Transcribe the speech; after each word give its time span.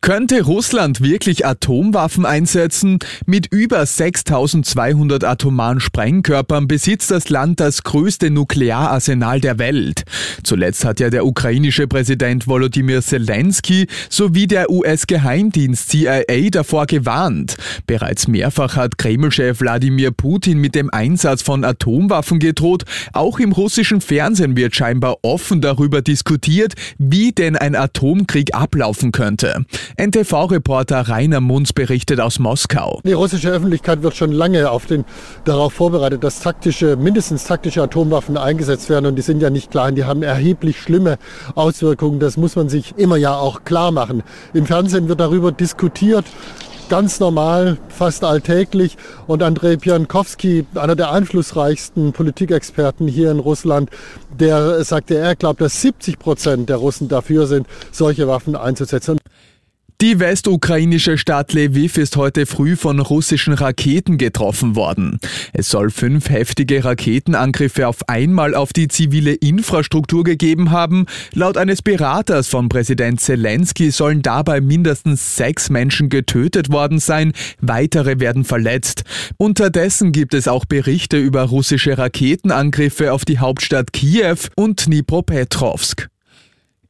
Könnte 0.00 0.42
Russland 0.42 1.00
wirklich 1.02 1.44
Atomwaffen 1.44 2.24
einsetzen? 2.24 2.98
Mit 3.26 3.52
über 3.52 3.84
6200 3.84 5.24
atomaren 5.24 5.80
Sprengkörpern 5.80 6.68
besitzt 6.68 7.10
das 7.10 7.28
Land 7.28 7.60
das 7.60 7.82
größte 7.82 8.30
Nukleararsenal 8.30 9.40
der 9.40 9.58
Welt. 9.58 10.04
Zuletzt 10.44 10.84
hat 10.84 11.00
ja 11.00 11.10
der 11.10 11.26
ukrainische 11.26 11.88
Präsident 11.88 12.46
Volodymyr 12.46 13.02
Zelensky 13.02 13.86
sowie 14.08 14.46
der 14.46 14.70
US-Geheimdienst 14.70 15.90
CIA 15.90 16.50
davor 16.50 16.86
gewarnt. 16.86 17.56
Bereits 17.86 18.28
mehrfach 18.28 18.76
hat 18.76 18.98
Kreml-Chef 18.98 19.60
Wladimir 19.60 20.12
Putin 20.12 20.58
mit 20.58 20.74
dem 20.74 20.90
Einsatz 20.90 21.42
von 21.42 21.64
Atomwaffen 21.64 22.38
gedroht. 22.38 22.84
Auch 23.12 23.40
im 23.40 23.52
russischen 23.52 24.00
Fernsehen 24.00 24.56
wird 24.56 24.76
scheinbar 24.76 25.18
offen 25.22 25.60
darüber 25.60 26.02
diskutiert, 26.02 26.74
wie 26.98 27.32
denn 27.32 27.56
ein 27.56 27.74
Atomkrieg 27.74 28.54
ablaufen 28.54 29.12
könnte. 29.12 29.64
NTV-Reporter 29.96 31.08
Rainer 31.08 31.40
Munz 31.40 31.72
berichtet 31.72 32.20
aus 32.20 32.38
Moskau. 32.38 33.00
Die 33.04 33.12
russische 33.12 33.50
Öffentlichkeit 33.50 34.02
wird 34.02 34.16
schon 34.16 34.32
lange 34.32 34.70
auf 34.70 34.86
den, 34.86 35.04
darauf 35.44 35.72
vorbereitet, 35.72 36.22
dass 36.24 36.40
taktische, 36.40 36.96
mindestens 36.96 37.44
taktische 37.44 37.82
Atomwaffen 37.82 38.36
eingesetzt 38.36 38.90
werden. 38.90 39.06
Und 39.06 39.16
die 39.16 39.22
sind 39.22 39.40
ja 39.40 39.50
nicht 39.50 39.70
klein, 39.70 39.94
die 39.94 40.04
haben 40.04 40.22
erheblich 40.22 40.80
schlimme 40.80 41.18
Auswirkungen. 41.54 42.20
Das 42.20 42.36
muss 42.36 42.56
man 42.56 42.68
sich 42.68 42.94
immer 42.96 43.16
ja 43.16 43.36
auch 43.36 43.64
klar 43.64 43.90
machen. 43.90 44.22
Im 44.54 44.66
Fernsehen 44.66 45.08
wird 45.08 45.20
darüber 45.20 45.52
diskutiert 45.52 46.24
ganz 46.88 47.20
normal, 47.20 47.78
fast 47.88 48.24
alltäglich. 48.24 48.96
Und 49.26 49.42
Andrei 49.42 49.76
Piankowski, 49.76 50.66
einer 50.74 50.96
der 50.96 51.12
einflussreichsten 51.12 52.12
Politikexperten 52.12 53.06
hier 53.06 53.30
in 53.30 53.38
Russland, 53.38 53.90
der 54.38 54.82
sagte, 54.84 55.16
er 55.16 55.36
glaubt, 55.36 55.60
dass 55.60 55.80
70 55.82 56.18
Prozent 56.18 56.68
der 56.68 56.76
Russen 56.76 57.08
dafür 57.08 57.46
sind, 57.46 57.66
solche 57.92 58.28
Waffen 58.28 58.56
einzusetzen. 58.56 59.17
Die 60.00 60.20
westukrainische 60.20 61.18
Stadt 61.18 61.54
Lviv 61.54 61.98
ist 61.98 62.16
heute 62.16 62.46
früh 62.46 62.76
von 62.76 63.00
russischen 63.00 63.52
Raketen 63.52 64.16
getroffen 64.16 64.76
worden. 64.76 65.18
Es 65.52 65.70
soll 65.70 65.90
fünf 65.90 66.30
heftige 66.30 66.84
Raketenangriffe 66.84 67.88
auf 67.88 68.08
einmal 68.08 68.54
auf 68.54 68.72
die 68.72 68.86
zivile 68.86 69.32
Infrastruktur 69.32 70.22
gegeben 70.22 70.70
haben. 70.70 71.06
Laut 71.34 71.56
eines 71.56 71.82
Beraters 71.82 72.46
von 72.46 72.68
Präsident 72.68 73.20
Zelensky 73.20 73.90
sollen 73.90 74.22
dabei 74.22 74.60
mindestens 74.60 75.34
sechs 75.34 75.68
Menschen 75.68 76.10
getötet 76.10 76.70
worden 76.70 77.00
sein, 77.00 77.32
weitere 77.60 78.20
werden 78.20 78.44
verletzt. 78.44 79.02
Unterdessen 79.36 80.12
gibt 80.12 80.32
es 80.32 80.46
auch 80.46 80.64
Berichte 80.64 81.18
über 81.18 81.42
russische 81.42 81.98
Raketenangriffe 81.98 83.12
auf 83.12 83.24
die 83.24 83.40
Hauptstadt 83.40 83.92
Kiew 83.92 84.36
und 84.54 84.86
Dnipropetrovsk. 84.86 86.08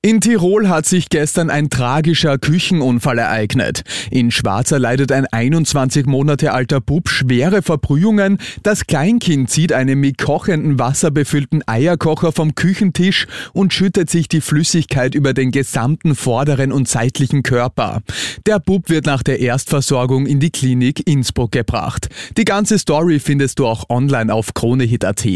In 0.00 0.20
Tirol 0.20 0.68
hat 0.68 0.86
sich 0.86 1.08
gestern 1.08 1.50
ein 1.50 1.70
tragischer 1.70 2.38
Küchenunfall 2.38 3.18
ereignet. 3.18 3.82
In 4.12 4.30
Schwarzer 4.30 4.78
leidet 4.78 5.10
ein 5.10 5.26
21 5.26 6.06
Monate 6.06 6.52
alter 6.52 6.80
Bub 6.80 7.08
schwere 7.08 7.62
Verbrühungen. 7.62 8.38
Das 8.62 8.86
Kleinkind 8.86 9.50
zieht 9.50 9.72
einen 9.72 9.98
mit 9.98 10.16
kochendem 10.16 10.78
Wasser 10.78 11.10
befüllten 11.10 11.66
Eierkocher 11.66 12.30
vom 12.30 12.54
Küchentisch 12.54 13.26
und 13.52 13.74
schüttet 13.74 14.08
sich 14.08 14.28
die 14.28 14.40
Flüssigkeit 14.40 15.16
über 15.16 15.34
den 15.34 15.50
gesamten 15.50 16.14
vorderen 16.14 16.70
und 16.70 16.86
seitlichen 16.86 17.42
Körper. 17.42 18.02
Der 18.46 18.60
Bub 18.60 18.90
wird 18.90 19.04
nach 19.04 19.24
der 19.24 19.40
Erstversorgung 19.40 20.26
in 20.26 20.38
die 20.38 20.50
Klinik 20.50 21.08
Innsbruck 21.08 21.50
gebracht. 21.50 22.08
Die 22.36 22.44
ganze 22.44 22.78
Story 22.78 23.18
findest 23.18 23.58
du 23.58 23.66
auch 23.66 23.90
online 23.90 24.32
auf 24.32 24.54
kronehit.at. 24.54 25.26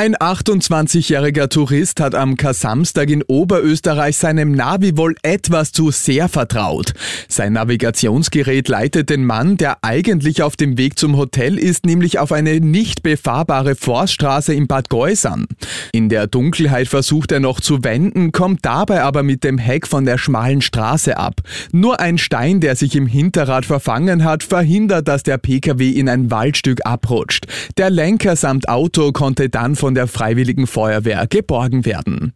Ein 0.00 0.14
28-jähriger 0.14 1.48
Tourist 1.48 1.98
hat 1.98 2.14
am 2.14 2.36
Kasamstag 2.36 3.10
in 3.10 3.24
Oberösterreich 3.24 4.16
seinem 4.16 4.52
Navi 4.52 4.96
wohl 4.96 5.16
etwas 5.24 5.72
zu 5.72 5.90
sehr 5.90 6.28
vertraut. 6.28 6.94
Sein 7.26 7.54
Navigationsgerät 7.54 8.68
leitet 8.68 9.10
den 9.10 9.24
Mann, 9.24 9.56
der 9.56 9.78
eigentlich 9.82 10.44
auf 10.44 10.54
dem 10.54 10.78
Weg 10.78 11.00
zum 11.00 11.16
Hotel 11.16 11.58
ist, 11.58 11.84
nämlich 11.84 12.20
auf 12.20 12.30
eine 12.30 12.60
nicht 12.60 13.02
befahrbare 13.02 13.74
Forststraße 13.74 14.54
in 14.54 14.68
Bad 14.68 14.88
Geusern. 14.88 15.48
In 15.90 16.08
der 16.08 16.28
Dunkelheit 16.28 16.86
versucht 16.86 17.32
er 17.32 17.40
noch 17.40 17.58
zu 17.58 17.82
wenden, 17.82 18.30
kommt 18.30 18.64
dabei 18.64 19.02
aber 19.02 19.24
mit 19.24 19.42
dem 19.42 19.58
Heck 19.58 19.88
von 19.88 20.04
der 20.04 20.16
schmalen 20.16 20.60
Straße 20.60 21.16
ab. 21.16 21.40
Nur 21.72 21.98
ein 21.98 22.18
Stein, 22.18 22.60
der 22.60 22.76
sich 22.76 22.94
im 22.94 23.08
Hinterrad 23.08 23.64
verfangen 23.64 24.22
hat, 24.22 24.44
verhindert, 24.44 25.08
dass 25.08 25.24
der 25.24 25.38
Pkw 25.38 25.90
in 25.90 26.08
ein 26.08 26.30
Waldstück 26.30 26.86
abrutscht. 26.86 27.46
Der 27.76 27.90
Lenker 27.90 28.36
samt 28.36 28.68
Auto 28.68 29.10
konnte 29.10 29.48
dann 29.48 29.74
von 29.74 29.87
von 29.88 29.94
der 29.94 30.06
Freiwilligen 30.06 30.66
Feuerwehr 30.66 31.26
geborgen 31.26 31.86
werden. 31.86 32.34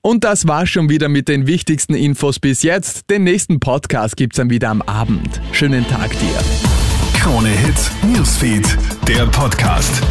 Und 0.00 0.24
das 0.24 0.48
war 0.48 0.64
schon 0.66 0.88
wieder 0.88 1.10
mit 1.10 1.28
den 1.28 1.46
wichtigsten 1.46 1.92
Infos 1.92 2.40
bis 2.40 2.62
jetzt. 2.62 3.10
Den 3.10 3.22
nächsten 3.22 3.60
Podcast 3.60 4.16
gibt's 4.16 4.38
dann 4.38 4.48
wieder 4.48 4.70
am 4.70 4.80
Abend. 4.80 5.42
Schönen 5.52 5.86
Tag 5.88 6.10
dir. 6.12 7.20
Krone 7.20 7.50
Hits, 7.50 7.90
Newsfeed, 8.02 8.78
der 9.06 9.26
Podcast. 9.26 10.02